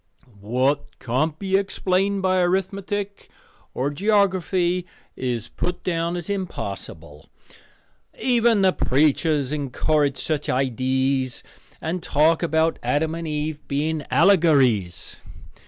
[0.39, 3.29] "What can't be explained by arithmetic
[3.75, 7.29] or geography is put down as impossible.
[8.19, 11.43] Even the preachers encourage such idees
[11.79, 15.21] and talk about Adam and Eve being allegories.